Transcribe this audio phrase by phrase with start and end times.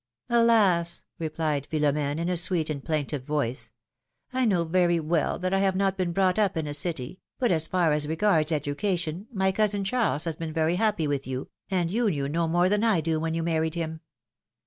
[0.31, 3.69] ^^Alas!" replied Philomene, in a sweet and plaintive voice,
[4.33, 7.51] I know very well that I have not been brought up ill a city, but
[7.51, 11.91] as far as regards education, my cousin Charles has been very happy with you, and
[11.91, 14.01] you knew no more than I do when you married him.